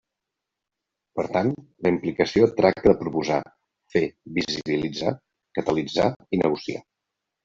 Per 1.17 1.25
tant 1.33 1.49
la 1.87 1.91
implicació 1.95 2.47
tracta 2.59 2.87
de 2.91 2.95
proposar, 3.01 3.37
fer, 3.97 4.01
visibilitzar, 4.39 5.13
catalitzar 5.59 6.07
i 6.37 6.41
negociar. 6.45 6.81